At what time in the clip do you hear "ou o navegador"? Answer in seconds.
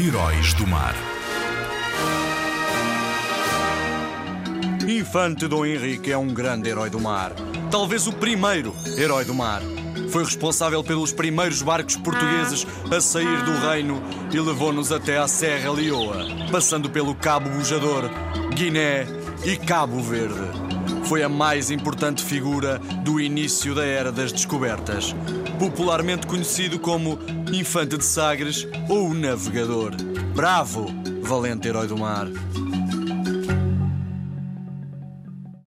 28.88-29.94